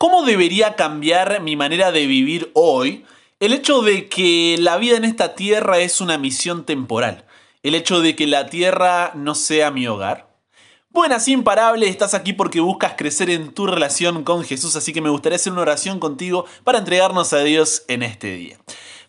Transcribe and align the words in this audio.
¿Cómo 0.00 0.22
debería 0.22 0.76
cambiar 0.76 1.42
mi 1.42 1.56
manera 1.56 1.92
de 1.92 2.06
vivir 2.06 2.50
hoy 2.54 3.04
el 3.38 3.52
hecho 3.52 3.82
de 3.82 4.08
que 4.08 4.56
la 4.58 4.78
vida 4.78 4.96
en 4.96 5.04
esta 5.04 5.34
tierra 5.34 5.78
es 5.80 6.00
una 6.00 6.16
misión 6.16 6.64
temporal? 6.64 7.26
El 7.62 7.74
hecho 7.74 8.00
de 8.00 8.16
que 8.16 8.26
la 8.26 8.46
tierra 8.46 9.12
no 9.14 9.34
sea 9.34 9.70
mi 9.70 9.86
hogar. 9.86 10.34
Buenas, 10.88 11.28
imparable, 11.28 11.86
estás 11.86 12.14
aquí 12.14 12.32
porque 12.32 12.60
buscas 12.60 12.94
crecer 12.96 13.28
en 13.28 13.52
tu 13.52 13.66
relación 13.66 14.24
con 14.24 14.42
Jesús, 14.42 14.74
así 14.74 14.94
que 14.94 15.02
me 15.02 15.10
gustaría 15.10 15.36
hacer 15.36 15.52
una 15.52 15.60
oración 15.60 16.00
contigo 16.00 16.46
para 16.64 16.78
entregarnos 16.78 17.34
a 17.34 17.40
Dios 17.40 17.82
en 17.86 18.02
este 18.02 18.34
día. 18.34 18.56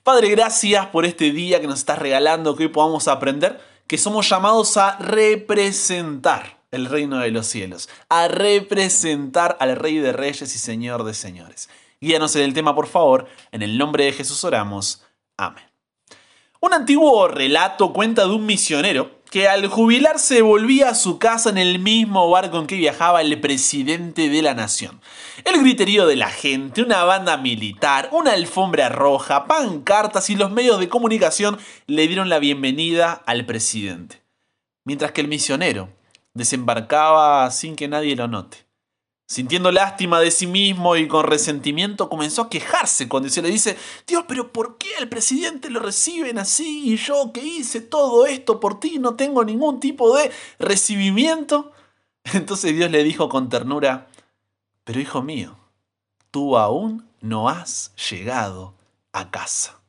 Padre, 0.03 0.27
gracias 0.27 0.87
por 0.87 1.05
este 1.05 1.31
día 1.31 1.61
que 1.61 1.67
nos 1.67 1.79
estás 1.79 1.99
regalando, 1.99 2.57
que 2.57 2.63
hoy 2.63 2.69
podamos 2.69 3.07
aprender 3.07 3.61
que 3.87 3.97
somos 3.97 4.27
llamados 4.27 4.75
a 4.75 4.97
representar 4.97 6.60
el 6.71 6.85
reino 6.85 7.19
de 7.19 7.31
los 7.31 7.47
cielos, 7.47 7.89
a 8.09 8.27
representar 8.27 9.57
al 9.59 9.75
Rey 9.75 9.97
de 9.97 10.13
Reyes 10.13 10.55
y 10.55 10.59
Señor 10.59 11.03
de 11.03 11.13
Señores. 11.13 11.69
Guíanos 11.99 12.35
en 12.35 12.43
el 12.43 12.53
tema, 12.53 12.73
por 12.73 12.87
favor. 12.87 13.27
En 13.51 13.61
el 13.61 13.77
nombre 13.77 14.05
de 14.05 14.13
Jesús 14.13 14.43
oramos. 14.43 15.03
Amén. 15.37 15.63
Un 16.59 16.73
antiguo 16.73 17.27
relato 17.27 17.91
cuenta 17.91 18.23
de 18.23 18.29
un 18.29 18.45
misionero 18.45 19.21
que 19.31 19.47
al 19.47 19.67
jubilarse 19.67 20.41
volvía 20.41 20.89
a 20.89 20.95
su 20.95 21.17
casa 21.17 21.49
en 21.49 21.57
el 21.57 21.79
mismo 21.79 22.29
barco 22.29 22.59
en 22.59 22.67
que 22.67 22.75
viajaba 22.75 23.21
el 23.21 23.39
presidente 23.39 24.29
de 24.29 24.41
la 24.41 24.53
nación. 24.53 25.01
El 25.45 25.59
griterío 25.61 26.05
de 26.05 26.17
la 26.17 26.29
gente, 26.29 26.83
una 26.83 27.03
banda 27.03 27.37
militar, 27.37 28.09
una 28.11 28.33
alfombra 28.33 28.89
roja, 28.89 29.45
pancartas 29.45 30.29
y 30.29 30.35
los 30.35 30.51
medios 30.51 30.79
de 30.79 30.89
comunicación 30.89 31.57
le 31.87 32.07
dieron 32.07 32.29
la 32.29 32.39
bienvenida 32.39 33.23
al 33.25 33.45
presidente. 33.45 34.21
Mientras 34.83 35.13
que 35.13 35.21
el 35.21 35.27
misionero, 35.27 35.89
desembarcaba 36.33 37.49
sin 37.51 37.75
que 37.75 37.87
nadie 37.87 38.15
lo 38.15 38.27
note. 38.27 38.65
Sintiendo 39.31 39.71
lástima 39.71 40.19
de 40.19 40.29
sí 40.29 40.45
mismo 40.45 40.97
y 40.97 41.07
con 41.07 41.25
resentimiento 41.25 42.09
comenzó 42.09 42.41
a 42.41 42.49
quejarse 42.49 43.07
cuando 43.07 43.29
se 43.29 43.41
le 43.41 43.49
dice, 43.49 43.77
Dios, 44.05 44.25
pero 44.27 44.51
¿por 44.51 44.77
qué 44.77 44.89
al 44.99 45.07
presidente 45.07 45.69
lo 45.69 45.79
reciben 45.79 46.37
así 46.37 46.91
y 46.91 46.97
yo 46.97 47.31
que 47.31 47.41
hice 47.41 47.79
todo 47.79 48.25
esto 48.25 48.59
por 48.59 48.81
ti 48.81 48.99
no 48.99 49.15
tengo 49.15 49.45
ningún 49.45 49.79
tipo 49.79 50.17
de 50.17 50.31
recibimiento? 50.59 51.71
Entonces 52.33 52.75
Dios 52.75 52.91
le 52.91 53.05
dijo 53.05 53.29
con 53.29 53.47
ternura, 53.47 54.09
pero 54.83 54.99
hijo 54.99 55.21
mío, 55.21 55.57
tú 56.29 56.57
aún 56.57 57.07
no 57.21 57.47
has 57.47 57.93
llegado 58.09 58.75
a 59.13 59.31
casa. 59.31 59.80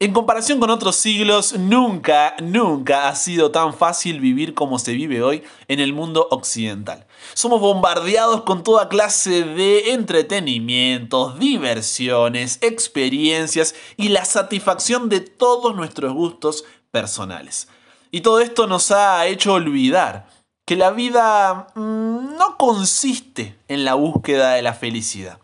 En 0.00 0.12
comparación 0.12 0.60
con 0.60 0.70
otros 0.70 0.94
siglos, 0.94 1.54
nunca, 1.58 2.36
nunca 2.40 3.08
ha 3.08 3.16
sido 3.16 3.50
tan 3.50 3.74
fácil 3.74 4.20
vivir 4.20 4.54
como 4.54 4.78
se 4.78 4.92
vive 4.92 5.24
hoy 5.24 5.42
en 5.66 5.80
el 5.80 5.92
mundo 5.92 6.28
occidental. 6.30 7.08
Somos 7.34 7.60
bombardeados 7.60 8.42
con 8.42 8.62
toda 8.62 8.88
clase 8.88 9.42
de 9.42 9.94
entretenimientos, 9.94 11.40
diversiones, 11.40 12.60
experiencias 12.60 13.74
y 13.96 14.10
la 14.10 14.24
satisfacción 14.24 15.08
de 15.08 15.18
todos 15.18 15.74
nuestros 15.74 16.12
gustos 16.12 16.64
personales. 16.92 17.66
Y 18.12 18.20
todo 18.20 18.38
esto 18.38 18.68
nos 18.68 18.92
ha 18.92 19.26
hecho 19.26 19.54
olvidar 19.54 20.28
que 20.64 20.76
la 20.76 20.92
vida 20.92 21.72
mm, 21.74 22.36
no 22.36 22.56
consiste 22.56 23.58
en 23.66 23.84
la 23.84 23.94
búsqueda 23.94 24.52
de 24.52 24.62
la 24.62 24.74
felicidad. 24.74 25.40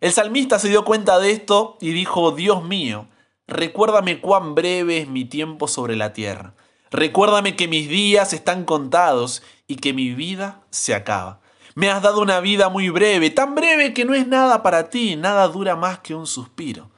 El 0.00 0.12
salmista 0.12 0.60
se 0.60 0.68
dio 0.68 0.84
cuenta 0.84 1.18
de 1.18 1.32
esto 1.32 1.76
y 1.80 1.90
dijo, 1.90 2.30
Dios 2.30 2.62
mío, 2.62 3.08
Recuérdame 3.48 4.20
cuán 4.20 4.54
breve 4.54 4.98
es 4.98 5.08
mi 5.08 5.24
tiempo 5.24 5.68
sobre 5.68 5.96
la 5.96 6.12
tierra. 6.12 6.52
Recuérdame 6.90 7.56
que 7.56 7.66
mis 7.66 7.88
días 7.88 8.34
están 8.34 8.64
contados 8.64 9.42
y 9.66 9.76
que 9.76 9.94
mi 9.94 10.10
vida 10.14 10.60
se 10.68 10.94
acaba. 10.94 11.40
Me 11.74 11.90
has 11.90 12.02
dado 12.02 12.20
una 12.20 12.40
vida 12.40 12.68
muy 12.68 12.90
breve, 12.90 13.30
tan 13.30 13.54
breve 13.54 13.94
que 13.94 14.04
no 14.04 14.12
es 14.12 14.26
nada 14.26 14.62
para 14.62 14.90
ti, 14.90 15.16
nada 15.16 15.48
dura 15.48 15.76
más 15.76 16.00
que 16.00 16.14
un 16.14 16.26
suspiro. 16.26 16.90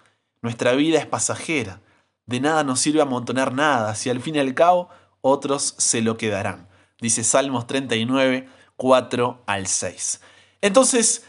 Nuestra 0.43 0.73
vida 0.73 0.99
es 0.99 1.07
pasajera, 1.07 1.83
de 2.27 2.41
nada 2.41 2.65
nos 2.65 2.81
sirve 2.81 3.01
amontonar 3.01 3.53
nada, 3.53 3.95
si 3.95 4.11
al 4.11 4.21
fin 4.21 4.35
y 4.35 4.41
al 4.41 4.55
cabo 4.55 4.89
otros 5.21 5.77
se 5.79 6.01
lo 6.01 6.17
quedarán. 6.17 6.69
Dice 7.01 7.23
Salmos 7.23 7.69
39, 7.69 8.49
4 8.75 9.43
al 9.47 9.67
6. 9.69 10.21
Entonces, 10.63 11.25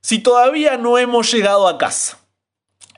si 0.00 0.18
todavía 0.18 0.76
no 0.76 0.98
hemos 0.98 1.30
llegado 1.30 1.68
a 1.68 1.78
casa, 1.78 2.18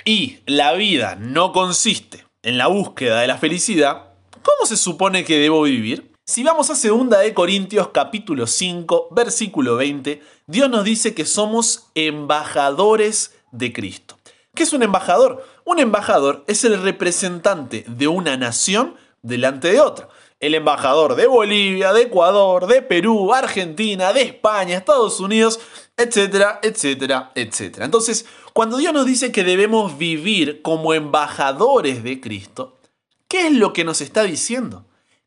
y 0.08 0.38
la 0.46 0.72
vida 0.72 1.16
no 1.20 1.52
consiste 1.52 2.24
en 2.42 2.56
la 2.56 2.69
búsqueda 2.69 3.20
de 3.20 3.26
la 3.26 3.36
felicidad, 3.36 4.14
¿cómo 4.42 4.64
se 4.64 4.78
supone 4.78 5.22
que 5.22 5.36
debo 5.36 5.60
vivir? 5.60 6.12
Si 6.24 6.42
vamos 6.42 6.70
a 6.70 6.88
2 6.88 7.10
de 7.10 7.34
Corintios 7.34 7.88
capítulo 7.88 8.46
5, 8.46 9.08
versículo 9.10 9.76
20, 9.76 10.22
Dios 10.46 10.70
nos 10.70 10.84
dice 10.84 11.12
que 11.12 11.26
somos 11.26 11.91
embajadores 11.94 13.34
de 13.52 13.70
Cristo. 13.74 14.16
¿Qué 14.54 14.62
es 14.62 14.72
un 14.72 14.82
embajador? 14.82 15.44
Un 15.66 15.78
embajador 15.78 16.42
es 16.46 16.64
el 16.64 16.82
representante 16.82 17.84
de 17.86 18.08
una 18.08 18.38
nación 18.38 18.94
delante 19.20 19.70
de 19.70 19.82
otra. 19.82 20.08
El 20.40 20.54
embajador 20.54 21.16
de 21.16 21.26
Bolivia, 21.26 21.92
de 21.92 22.04
Ecuador, 22.04 22.66
de 22.66 22.80
Perú, 22.80 23.34
Argentina, 23.34 24.14
de 24.14 24.22
España, 24.22 24.78
Estados 24.78 25.20
Unidos, 25.20 25.60
etcétera, 25.98 26.60
etcétera, 26.62 27.32
etcétera. 27.34 27.84
Entonces, 27.84 28.25
cuando 28.53 28.78
Dios 28.78 28.92
nos 28.94 29.04
dice 29.04 29.32
que 29.32 29.44
debemos 29.44 29.98
vivir 29.98 30.62
como 30.62 30.94
embajadores 30.94 32.03
de 32.03 32.20
Cristo, 32.20 32.78
¿qué 33.26 33.48
es 33.48 33.53
lo 33.53 33.72
que 33.72 33.84
nos 33.84 34.00
está 34.00 34.22
diciendo? 34.22 34.87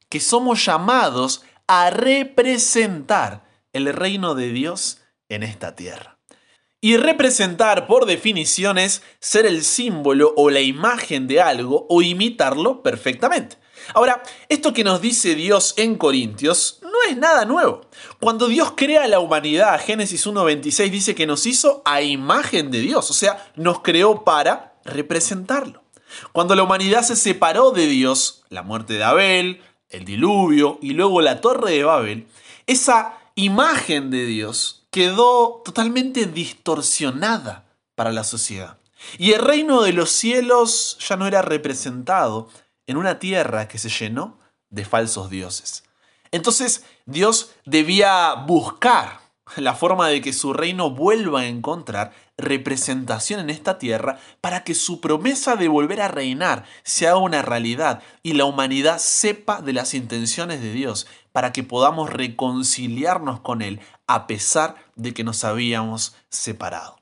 Que 0.09 0.19
somos 0.19 0.65
llamados 0.65 1.43
a 1.67 1.89
representar 1.89 3.45
el 3.73 3.93
reino 3.93 4.33
de 4.33 4.51
Dios 4.51 5.01
en 5.29 5.43
esta 5.43 5.75
tierra. 5.75 6.17
Y 6.79 6.97
representar, 6.97 7.85
por 7.85 8.05
definición, 8.05 8.77
es 8.79 9.03
ser 9.19 9.45
el 9.45 9.63
símbolo 9.63 10.33
o 10.35 10.49
la 10.49 10.61
imagen 10.61 11.27
de 11.27 11.39
algo 11.39 11.85
o 11.89 12.01
imitarlo 12.01 12.81
perfectamente. 12.81 13.57
Ahora, 13.93 14.23
esto 14.49 14.73
que 14.73 14.83
nos 14.83 15.01
dice 15.01 15.35
Dios 15.35 15.75
en 15.77 15.95
Corintios 15.95 16.79
es 17.11 17.17
nada 17.17 17.45
nuevo. 17.45 17.81
Cuando 18.19 18.47
Dios 18.47 18.73
crea 18.75 19.07
la 19.07 19.19
humanidad, 19.19 19.79
Génesis 19.79 20.25
1.26 20.25 20.89
dice 20.89 21.15
que 21.15 21.27
nos 21.27 21.45
hizo 21.45 21.81
a 21.85 22.01
imagen 22.01 22.71
de 22.71 22.79
Dios, 22.79 23.09
o 23.09 23.13
sea, 23.13 23.51
nos 23.55 23.81
creó 23.81 24.23
para 24.23 24.73
representarlo. 24.83 25.83
Cuando 26.31 26.55
la 26.55 26.63
humanidad 26.63 27.03
se 27.03 27.15
separó 27.15 27.71
de 27.71 27.87
Dios, 27.87 28.43
la 28.49 28.63
muerte 28.63 28.95
de 28.95 29.03
Abel, 29.03 29.61
el 29.89 30.05
diluvio 30.05 30.79
y 30.81 30.91
luego 30.91 31.21
la 31.21 31.41
torre 31.41 31.71
de 31.71 31.83
Babel, 31.83 32.27
esa 32.67 33.17
imagen 33.35 34.09
de 34.09 34.25
Dios 34.25 34.87
quedó 34.91 35.61
totalmente 35.63 36.25
distorsionada 36.25 37.65
para 37.95 38.11
la 38.11 38.23
sociedad. 38.23 38.77
Y 39.17 39.31
el 39.31 39.41
reino 39.41 39.81
de 39.81 39.93
los 39.93 40.11
cielos 40.11 40.97
ya 41.07 41.15
no 41.15 41.27
era 41.27 41.41
representado 41.41 42.49
en 42.87 42.97
una 42.97 43.19
tierra 43.19 43.67
que 43.67 43.77
se 43.77 43.89
llenó 43.89 44.37
de 44.69 44.85
falsos 44.85 45.29
dioses. 45.29 45.83
Entonces 46.31 46.85
Dios 47.05 47.51
debía 47.65 48.33
buscar 48.33 49.21
la 49.57 49.73
forma 49.73 50.07
de 50.07 50.21
que 50.21 50.33
su 50.33 50.53
reino 50.53 50.91
vuelva 50.91 51.41
a 51.41 51.47
encontrar 51.47 52.13
representación 52.37 53.39
en 53.39 53.49
esta 53.49 53.77
tierra 53.77 54.19
para 54.39 54.63
que 54.63 54.73
su 54.73 55.01
promesa 55.01 55.55
de 55.55 55.67
volver 55.67 56.01
a 56.01 56.07
reinar 56.07 56.65
sea 56.83 57.17
una 57.17 57.41
realidad 57.41 58.01
y 58.23 58.33
la 58.33 58.45
humanidad 58.45 58.97
sepa 58.99 59.61
de 59.61 59.73
las 59.73 59.93
intenciones 59.93 60.61
de 60.61 60.71
Dios 60.71 61.07
para 61.31 61.51
que 61.51 61.63
podamos 61.63 62.09
reconciliarnos 62.09 63.41
con 63.41 63.61
Él 63.61 63.79
a 64.07 64.27
pesar 64.27 64.75
de 64.95 65.13
que 65.13 65.23
nos 65.23 65.43
habíamos 65.43 66.15
separado. 66.29 66.99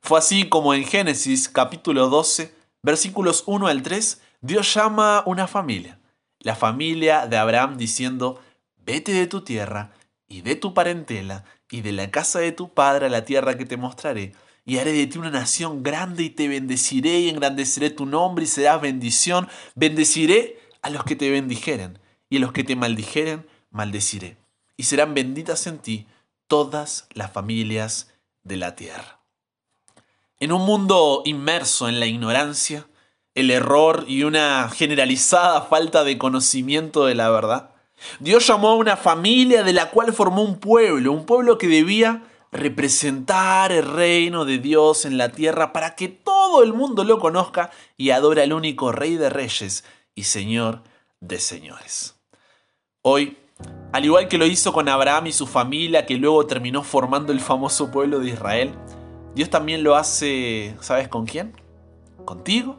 Fue 0.00 0.18
así 0.18 0.48
como 0.48 0.74
en 0.74 0.84
Génesis 0.84 1.48
capítulo 1.48 2.08
12, 2.08 2.54
versículos 2.82 3.42
1 3.46 3.66
al 3.66 3.82
3, 3.82 4.20
Dios 4.40 4.72
llama 4.72 5.22
una 5.26 5.46
familia, 5.46 5.98
la 6.40 6.54
familia 6.54 7.26
de 7.26 7.36
Abraham 7.36 7.76
diciendo, 7.76 8.40
vete 8.88 9.12
de 9.12 9.26
tu 9.26 9.42
tierra 9.42 9.92
y 10.28 10.40
de 10.40 10.56
tu 10.56 10.72
parentela 10.72 11.44
y 11.70 11.82
de 11.82 11.92
la 11.92 12.10
casa 12.10 12.38
de 12.38 12.52
tu 12.52 12.72
padre 12.72 13.04
a 13.04 13.10
la 13.10 13.26
tierra 13.26 13.58
que 13.58 13.66
te 13.66 13.76
mostraré, 13.76 14.32
y 14.64 14.78
haré 14.78 14.92
de 14.92 15.06
ti 15.06 15.18
una 15.18 15.30
nación 15.30 15.82
grande 15.82 16.22
y 16.22 16.30
te 16.30 16.48
bendeciré 16.48 17.20
y 17.20 17.28
engrandeceré 17.28 17.90
tu 17.90 18.06
nombre 18.06 18.44
y 18.44 18.46
serás 18.46 18.80
bendición, 18.80 19.46
bendeciré 19.74 20.58
a 20.80 20.88
los 20.88 21.04
que 21.04 21.16
te 21.16 21.30
bendijeren 21.30 21.98
y 22.30 22.38
a 22.38 22.40
los 22.40 22.52
que 22.52 22.64
te 22.64 22.76
maldijeren, 22.76 23.46
maldeciré, 23.70 24.38
y 24.78 24.84
serán 24.84 25.12
benditas 25.12 25.66
en 25.66 25.80
ti 25.80 26.06
todas 26.46 27.08
las 27.12 27.30
familias 27.30 28.14
de 28.42 28.56
la 28.56 28.74
tierra. 28.74 29.20
En 30.40 30.50
un 30.50 30.64
mundo 30.64 31.20
inmerso 31.26 31.90
en 31.90 32.00
la 32.00 32.06
ignorancia, 32.06 32.88
el 33.34 33.50
error 33.50 34.06
y 34.08 34.22
una 34.22 34.70
generalizada 34.70 35.60
falta 35.60 36.04
de 36.04 36.16
conocimiento 36.16 37.04
de 37.04 37.14
la 37.14 37.28
verdad. 37.28 37.74
Dios 38.20 38.46
llamó 38.46 38.68
a 38.68 38.76
una 38.76 38.96
familia 38.96 39.62
de 39.62 39.72
la 39.72 39.90
cual 39.90 40.12
formó 40.12 40.42
un 40.42 40.58
pueblo, 40.58 41.12
un 41.12 41.26
pueblo 41.26 41.58
que 41.58 41.68
debía 41.68 42.22
representar 42.50 43.72
el 43.72 43.84
reino 43.84 44.44
de 44.44 44.58
Dios 44.58 45.04
en 45.04 45.18
la 45.18 45.30
tierra 45.30 45.72
para 45.72 45.94
que 45.94 46.08
todo 46.08 46.62
el 46.62 46.72
mundo 46.72 47.04
lo 47.04 47.18
conozca 47.18 47.70
y 47.96 48.10
adore 48.10 48.42
al 48.42 48.52
único 48.52 48.92
Rey 48.92 49.16
de 49.16 49.30
Reyes 49.30 49.84
y 50.14 50.24
Señor 50.24 50.82
de 51.20 51.38
Señores. 51.38 52.14
Hoy, 53.02 53.36
al 53.92 54.04
igual 54.04 54.28
que 54.28 54.38
lo 54.38 54.46
hizo 54.46 54.72
con 54.72 54.88
Abraham 54.88 55.28
y 55.28 55.32
su 55.32 55.46
familia, 55.46 56.06
que 56.06 56.16
luego 56.16 56.46
terminó 56.46 56.82
formando 56.82 57.32
el 57.32 57.40
famoso 57.40 57.90
pueblo 57.90 58.18
de 58.20 58.30
Israel, 58.30 58.74
Dios 59.34 59.50
también 59.50 59.82
lo 59.82 59.94
hace, 59.94 60.76
¿sabes 60.80 61.08
con 61.08 61.26
quién? 61.26 61.54
Contigo 62.24 62.78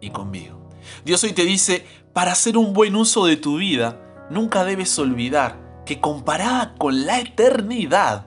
y 0.00 0.10
conmigo. 0.10 0.68
Dios 1.04 1.22
hoy 1.24 1.32
te 1.32 1.44
dice, 1.44 1.86
para 2.12 2.32
hacer 2.32 2.56
un 2.56 2.72
buen 2.72 2.96
uso 2.96 3.26
de 3.26 3.36
tu 3.36 3.58
vida, 3.58 4.07
nunca 4.30 4.64
debes 4.64 4.98
olvidar 4.98 5.82
que 5.84 6.00
comparada 6.00 6.74
con 6.76 7.06
la 7.06 7.20
eternidad, 7.20 8.26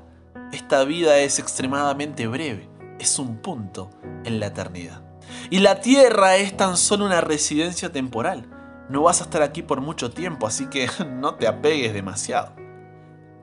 esta 0.51 0.83
vida 0.83 1.19
es 1.19 1.39
extremadamente 1.39 2.27
breve, 2.27 2.69
es 2.99 3.19
un 3.19 3.37
punto 3.37 3.89
en 4.25 4.39
la 4.39 4.47
eternidad. 4.47 5.03
Y 5.49 5.59
la 5.59 5.79
tierra 5.79 6.37
es 6.37 6.55
tan 6.57 6.77
solo 6.77 7.05
una 7.05 7.21
residencia 7.21 7.91
temporal. 7.91 8.47
No 8.89 9.03
vas 9.03 9.21
a 9.21 9.25
estar 9.25 9.41
aquí 9.41 9.61
por 9.61 9.79
mucho 9.79 10.11
tiempo, 10.11 10.47
así 10.47 10.67
que 10.67 10.89
no 11.07 11.35
te 11.35 11.47
apegues 11.47 11.93
demasiado. 11.93 12.53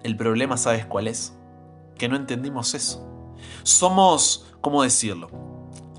El 0.03 0.17
problema, 0.17 0.57
¿sabes 0.57 0.87
cuál 0.87 1.09
es? 1.09 1.35
Que 1.97 2.09
no 2.09 2.17
entendimos 2.17 2.75
eso. 2.75 3.33
Somos, 3.63 4.53
¿cómo 4.61 4.83
decirlo? 4.83 5.31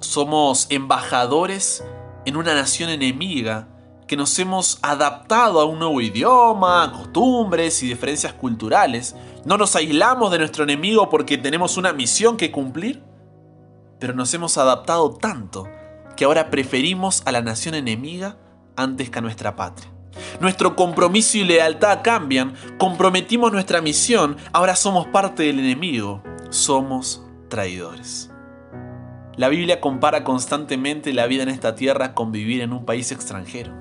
Somos 0.01 0.67
embajadores 0.69 1.83
en 2.25 2.37
una 2.37 2.53
nación 2.53 2.89
enemiga 2.89 3.67
que 4.09 4.17
nos 4.17 4.39
hemos 4.39 4.79
adaptado 4.81 5.61
a 5.61 5.65
un 5.65 5.77
nuevo 5.77 6.01
idioma, 6.01 6.91
costumbres 6.91 7.83
y 7.83 7.87
diferencias 7.87 8.33
culturales. 8.33 9.15
No 9.45 9.55
nos 9.55 9.75
aislamos 9.75 10.31
de 10.31 10.39
nuestro 10.39 10.63
enemigo 10.63 11.09
porque 11.09 11.37
tenemos 11.37 11.77
una 11.77 11.93
misión 11.93 12.35
que 12.35 12.51
cumplir, 12.51 13.03
pero 13.99 14.13
nos 14.15 14.33
hemos 14.33 14.57
adaptado 14.57 15.11
tanto 15.11 15.67
que 16.17 16.25
ahora 16.25 16.49
preferimos 16.49 17.21
a 17.25 17.31
la 17.31 17.43
nación 17.43 17.75
enemiga 17.75 18.37
antes 18.75 19.11
que 19.11 19.19
a 19.19 19.21
nuestra 19.21 19.55
patria. 19.55 19.91
Nuestro 20.41 20.75
compromiso 20.75 21.37
y 21.37 21.43
lealtad 21.43 21.99
cambian, 22.03 22.55
comprometimos 22.79 23.51
nuestra 23.51 23.79
misión, 23.79 24.37
ahora 24.53 24.75
somos 24.75 25.05
parte 25.05 25.43
del 25.43 25.59
enemigo, 25.59 26.23
somos 26.49 27.23
traidores. 27.47 28.31
La 29.37 29.49
Biblia 29.49 29.79
compara 29.79 30.23
constantemente 30.23 31.13
la 31.13 31.27
vida 31.27 31.43
en 31.43 31.49
esta 31.49 31.75
tierra 31.75 32.15
con 32.15 32.31
vivir 32.31 32.61
en 32.61 32.73
un 32.73 32.85
país 32.85 33.11
extranjero, 33.11 33.71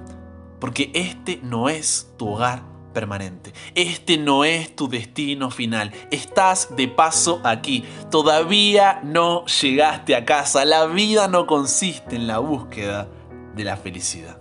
porque 0.61 0.91
este 0.95 1.41
no 1.43 1.69
es 1.69 2.13
tu 2.17 2.29
hogar 2.29 2.63
permanente, 2.93 3.53
este 3.75 4.19
no 4.19 4.45
es 4.45 4.75
tu 4.75 4.89
destino 4.89 5.51
final, 5.51 5.93
estás 6.11 6.75
de 6.75 6.89
paso 6.89 7.41
aquí, 7.45 7.85
todavía 8.11 9.01
no 9.05 9.45
llegaste 9.47 10.17
a 10.17 10.25
casa, 10.25 10.65
la 10.65 10.87
vida 10.87 11.29
no 11.29 11.47
consiste 11.47 12.17
en 12.17 12.27
la 12.27 12.39
búsqueda 12.39 13.09
de 13.55 13.65
la 13.65 13.77
felicidad. 13.77 14.39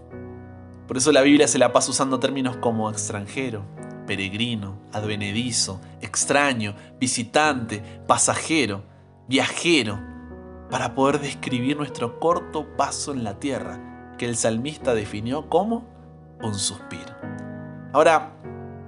Por 0.88 0.98
eso 0.98 1.12
la 1.12 1.22
Biblia 1.22 1.48
se 1.48 1.60
la 1.60 1.74
pasa 1.74 1.92
usando 1.92 2.20
términos 2.20 2.58
como 2.58 2.90
extranjero, 2.90 3.66
peregrino, 4.08 4.80
advenedizo, 4.94 5.82
extraño, 6.02 6.76
visitante, 7.00 7.84
pasajero, 8.08 8.84
viajero, 9.28 10.00
para 10.72 10.96
poder 10.96 11.20
describir 11.20 11.78
nuestro 11.78 12.20
corto 12.20 12.76
paso 12.78 13.12
en 13.12 13.24
la 13.24 13.40
tierra, 13.40 14.16
que 14.18 14.26
el 14.26 14.38
salmista 14.38 14.94
definió 14.96 15.50
como 15.50 15.97
un 16.42 16.56
suspiro. 16.56 17.16
Ahora, 17.94 18.34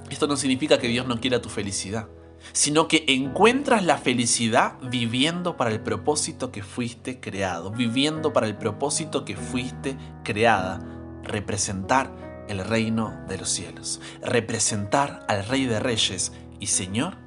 esto 0.09 0.27
no 0.27 0.35
significa 0.35 0.79
que 0.79 0.87
Dios 0.87 1.07
no 1.07 1.19
quiera 1.19 1.41
tu 1.41 1.49
felicidad, 1.49 2.07
sino 2.53 2.87
que 2.87 3.05
encuentras 3.07 3.83
la 3.83 3.97
felicidad 3.97 4.77
viviendo 4.81 5.57
para 5.57 5.71
el 5.71 5.81
propósito 5.81 6.51
que 6.51 6.63
fuiste 6.63 7.19
creado, 7.19 7.71
viviendo 7.71 8.33
para 8.33 8.47
el 8.47 8.57
propósito 8.57 9.25
que 9.25 9.35
fuiste 9.35 9.97
creada 10.23 10.79
representar 11.23 12.11
el 12.47 12.59
reino 12.59 13.13
de 13.27 13.37
los 13.37 13.49
cielos, 13.49 14.01
representar 14.21 15.25
al 15.27 15.45
Rey 15.45 15.65
de 15.65 15.79
Reyes 15.79 16.31
y 16.59 16.67
Señor 16.67 17.17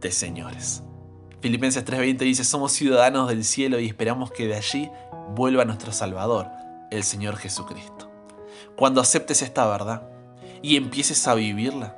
de 0.00 0.12
Señores. 0.12 0.82
Filipenses 1.40 1.84
3:20 1.84 2.18
dice, 2.18 2.44
somos 2.44 2.72
ciudadanos 2.72 3.28
del 3.28 3.44
cielo 3.44 3.80
y 3.80 3.86
esperamos 3.86 4.30
que 4.30 4.46
de 4.46 4.54
allí 4.54 4.90
vuelva 5.34 5.64
nuestro 5.64 5.92
Salvador, 5.92 6.48
el 6.90 7.02
Señor 7.04 7.36
Jesucristo. 7.36 8.07
Cuando 8.78 9.00
aceptes 9.00 9.42
esta 9.42 9.66
verdad 9.66 10.02
y 10.62 10.76
empieces 10.76 11.26
a 11.26 11.34
vivirla, 11.34 11.96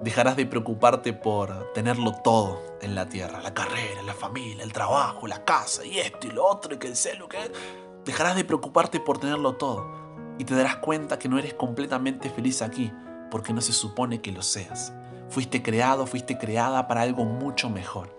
dejarás 0.00 0.36
de 0.36 0.46
preocuparte 0.46 1.12
por 1.12 1.72
tenerlo 1.72 2.12
todo 2.22 2.60
en 2.80 2.94
la 2.94 3.08
tierra, 3.08 3.40
la 3.40 3.52
carrera, 3.52 4.00
la 4.04 4.14
familia, 4.14 4.62
el 4.62 4.72
trabajo, 4.72 5.26
la 5.26 5.44
casa 5.44 5.84
y 5.84 5.98
esto 5.98 6.28
y 6.28 6.30
lo 6.30 6.46
otro 6.46 6.76
y 6.76 6.78
que 6.78 6.86
el 6.86 6.94
celo, 6.94 7.28
que... 7.28 7.50
Dejarás 8.04 8.36
de 8.36 8.44
preocuparte 8.44 9.00
por 9.00 9.18
tenerlo 9.18 9.56
todo 9.56 9.90
y 10.38 10.44
te 10.44 10.54
darás 10.54 10.76
cuenta 10.76 11.18
que 11.18 11.28
no 11.28 11.36
eres 11.36 11.52
completamente 11.54 12.30
feliz 12.30 12.62
aquí, 12.62 12.92
porque 13.28 13.52
no 13.52 13.60
se 13.60 13.72
supone 13.72 14.20
que 14.20 14.30
lo 14.30 14.42
seas. 14.42 14.92
Fuiste 15.30 15.64
creado, 15.64 16.06
fuiste 16.06 16.38
creada 16.38 16.86
para 16.86 17.02
algo 17.02 17.24
mucho 17.24 17.68
mejor. 17.70 18.16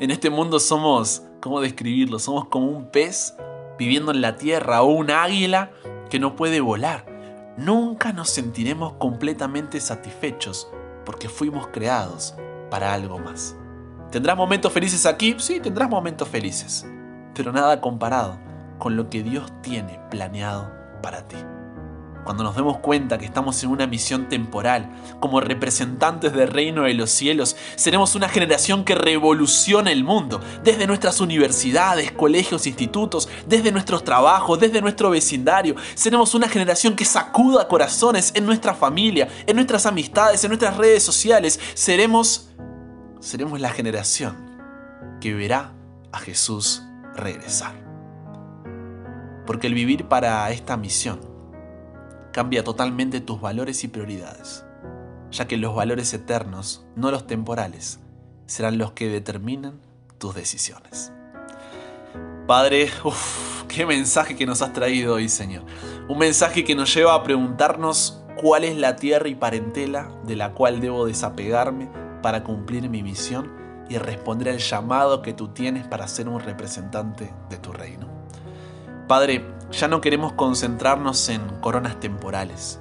En 0.00 0.10
este 0.10 0.28
mundo 0.28 0.60
somos, 0.60 1.22
¿cómo 1.40 1.62
describirlo? 1.62 2.18
Somos 2.18 2.44
como 2.48 2.66
un 2.66 2.90
pez 2.90 3.34
viviendo 3.78 4.12
en 4.12 4.20
la 4.20 4.36
tierra 4.36 4.82
o 4.82 4.88
un 4.88 5.10
águila 5.10 5.70
que 6.10 6.18
no 6.18 6.36
puede 6.36 6.60
volar. 6.60 7.13
Nunca 7.56 8.12
nos 8.12 8.30
sentiremos 8.30 8.94
completamente 8.94 9.80
satisfechos 9.80 10.68
porque 11.04 11.28
fuimos 11.28 11.68
creados 11.68 12.34
para 12.70 12.92
algo 12.92 13.18
más. 13.18 13.56
¿Tendrás 14.10 14.36
momentos 14.36 14.72
felices 14.72 15.06
aquí? 15.06 15.36
Sí, 15.38 15.60
tendrás 15.60 15.88
momentos 15.88 16.28
felices, 16.28 16.86
pero 17.34 17.52
nada 17.52 17.80
comparado 17.80 18.38
con 18.78 18.96
lo 18.96 19.08
que 19.10 19.22
Dios 19.22 19.52
tiene 19.62 20.00
planeado 20.10 20.72
para 21.02 21.26
ti 21.28 21.36
cuando 22.24 22.42
nos 22.42 22.56
demos 22.56 22.78
cuenta 22.78 23.18
que 23.18 23.26
estamos 23.26 23.62
en 23.62 23.70
una 23.70 23.86
misión 23.86 24.28
temporal, 24.28 24.90
como 25.20 25.40
representantes 25.40 26.32
del 26.32 26.48
reino 26.48 26.82
de 26.84 26.94
los 26.94 27.10
cielos, 27.10 27.56
seremos 27.76 28.14
una 28.14 28.28
generación 28.28 28.84
que 28.84 28.94
revoluciona 28.94 29.92
el 29.92 30.04
mundo, 30.04 30.40
desde 30.62 30.86
nuestras 30.86 31.20
universidades, 31.20 32.12
colegios, 32.12 32.66
institutos, 32.66 33.28
desde 33.46 33.72
nuestros 33.72 34.04
trabajos, 34.04 34.58
desde 34.58 34.80
nuestro 34.80 35.10
vecindario. 35.10 35.76
Seremos 35.94 36.34
una 36.34 36.48
generación 36.48 36.96
que 36.96 37.04
sacuda 37.04 37.68
corazones 37.68 38.32
en 38.34 38.46
nuestra 38.46 38.74
familia, 38.74 39.28
en 39.46 39.56
nuestras 39.56 39.86
amistades, 39.86 40.42
en 40.44 40.48
nuestras 40.48 40.76
redes 40.76 41.02
sociales. 41.02 41.60
Seremos, 41.74 42.48
seremos 43.20 43.60
la 43.60 43.70
generación 43.70 44.36
que 45.20 45.34
verá 45.34 45.72
a 46.10 46.18
Jesús 46.18 46.82
regresar. 47.14 47.74
Porque 49.46 49.66
el 49.66 49.74
vivir 49.74 50.06
para 50.06 50.50
esta 50.50 50.78
misión 50.78 51.33
cambia 52.34 52.64
totalmente 52.64 53.20
tus 53.20 53.40
valores 53.40 53.84
y 53.84 53.88
prioridades, 53.88 54.64
ya 55.30 55.46
que 55.46 55.56
los 55.56 55.72
valores 55.72 56.12
eternos, 56.12 56.84
no 56.96 57.12
los 57.12 57.28
temporales, 57.28 58.00
serán 58.46 58.76
los 58.76 58.90
que 58.90 59.08
determinan 59.08 59.80
tus 60.18 60.34
decisiones. 60.34 61.12
Padre, 62.48 62.90
uff, 63.04 63.62
qué 63.68 63.86
mensaje 63.86 64.34
que 64.34 64.46
nos 64.46 64.62
has 64.62 64.72
traído 64.72 65.14
hoy, 65.14 65.28
Señor. 65.28 65.62
Un 66.08 66.18
mensaje 66.18 66.64
que 66.64 66.74
nos 66.74 66.92
lleva 66.92 67.14
a 67.14 67.22
preguntarnos 67.22 68.24
cuál 68.42 68.64
es 68.64 68.76
la 68.76 68.96
tierra 68.96 69.28
y 69.28 69.36
parentela 69.36 70.10
de 70.26 70.34
la 70.34 70.54
cual 70.54 70.80
debo 70.80 71.06
desapegarme 71.06 71.88
para 72.20 72.42
cumplir 72.42 72.90
mi 72.90 73.04
misión 73.04 73.52
y 73.88 73.96
responder 73.98 74.48
al 74.48 74.58
llamado 74.58 75.22
que 75.22 75.34
tú 75.34 75.50
tienes 75.50 75.86
para 75.86 76.08
ser 76.08 76.28
un 76.28 76.40
representante 76.40 77.32
de 77.48 77.58
tu 77.58 77.72
reino. 77.72 78.23
Padre, 79.08 79.44
ya 79.70 79.86
no 79.86 80.00
queremos 80.00 80.32
concentrarnos 80.32 81.28
en 81.28 81.46
coronas 81.60 82.00
temporales. 82.00 82.80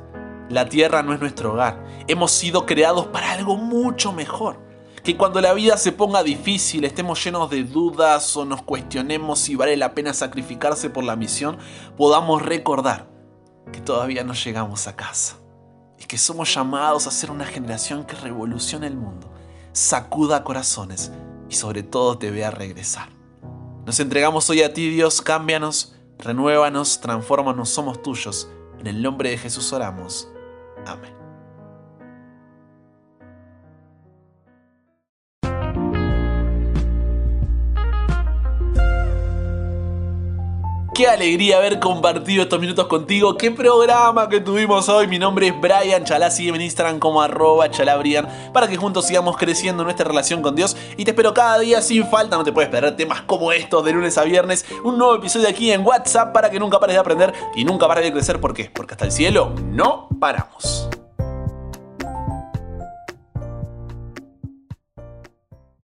La 0.49 0.69
tierra 0.69 1.03
no 1.03 1.13
es 1.13 1.19
nuestro 1.19 1.53
hogar. 1.53 1.83
Hemos 2.07 2.31
sido 2.31 2.65
creados 2.65 3.07
para 3.07 3.33
algo 3.33 3.57
mucho 3.57 4.13
mejor. 4.13 4.61
Que 5.03 5.17
cuando 5.17 5.41
la 5.41 5.53
vida 5.53 5.75
se 5.75 5.91
ponga 5.91 6.23
difícil, 6.23 6.85
estemos 6.85 7.21
llenos 7.21 7.49
de 7.49 7.65
dudas 7.65 8.37
o 8.37 8.45
nos 8.45 8.61
cuestionemos 8.61 9.39
si 9.39 9.55
vale 9.55 9.75
la 9.75 9.93
pena 9.93 10.13
sacrificarse 10.13 10.89
por 10.89 11.03
la 11.03 11.17
misión, 11.17 11.57
podamos 11.97 12.41
recordar 12.41 13.09
que 13.73 13.81
todavía 13.81 14.23
no 14.23 14.33
llegamos 14.33 14.87
a 14.87 14.95
casa. 14.95 15.35
Y 15.99 16.05
que 16.05 16.17
somos 16.17 16.53
llamados 16.55 17.05
a 17.05 17.11
ser 17.11 17.31
una 17.31 17.45
generación 17.45 18.05
que 18.05 18.15
revolucione 18.15 18.87
el 18.87 18.95
mundo, 18.95 19.29
sacuda 19.73 20.45
corazones 20.45 21.11
y 21.49 21.55
sobre 21.55 21.83
todo 21.83 22.17
te 22.17 22.31
vea 22.31 22.49
regresar. 22.49 23.09
Nos 23.85 23.99
entregamos 23.99 24.49
hoy 24.49 24.61
a 24.61 24.73
ti, 24.73 24.89
Dios, 24.89 25.21
cámbianos 25.21 25.93
Renuévanos, 26.23 27.01
transfórmanos, 27.01 27.69
somos 27.69 28.01
tuyos. 28.01 28.49
En 28.79 28.87
el 28.87 29.01
nombre 29.01 29.29
de 29.29 29.37
Jesús 29.37 29.73
oramos. 29.73 30.29
Amén. 30.85 31.22
Qué 40.93 41.07
alegría 41.07 41.57
haber 41.57 41.79
compartido 41.79 42.43
estos 42.43 42.59
minutos 42.59 42.85
contigo. 42.85 43.35
Qué 43.35 43.49
programa 43.49 44.29
que 44.29 44.39
tuvimos 44.39 44.89
hoy. 44.89 45.07
Mi 45.07 45.17
nombre 45.17 45.47
es 45.47 45.59
Brian 45.59 46.03
Chalá. 46.03 46.29
Sígueme 46.29 46.59
en 46.59 46.65
Instagram 46.65 46.99
como 46.99 47.19
arroba 47.19 47.71
chalabrian 47.71 48.27
para 48.53 48.67
que 48.67 48.77
juntos 48.77 49.07
sigamos 49.07 49.35
creciendo 49.35 49.83
nuestra 49.83 50.05
relación 50.05 50.43
con 50.43 50.55
Dios. 50.55 50.77
Y 50.95 51.03
te 51.03 51.09
espero 51.09 51.33
cada 51.33 51.57
día 51.57 51.81
sin 51.81 52.05
falta. 52.05 52.37
No 52.37 52.43
te 52.43 52.51
puedes 52.51 52.69
perder 52.69 52.95
temas 52.95 53.21
como 53.21 53.51
estos 53.51 53.83
de 53.83 53.91
lunes 53.91 54.19
a 54.19 54.23
viernes. 54.23 54.65
Un 54.83 54.99
nuevo 54.99 55.15
episodio 55.15 55.49
aquí 55.49 55.71
en 55.71 55.83
WhatsApp 55.83 56.31
para 56.31 56.51
que 56.51 56.59
nunca 56.59 56.79
pares 56.79 56.95
de 56.95 56.99
aprender 56.99 57.33
y 57.55 57.65
nunca 57.65 57.87
pares 57.87 58.03
de 58.03 58.13
crecer. 58.13 58.39
¿Por 58.39 58.53
qué? 58.53 58.69
Porque 58.71 58.93
hasta 58.93 59.05
el 59.05 59.11
cielo 59.11 59.51
no 59.71 60.07
paramos. 60.19 60.89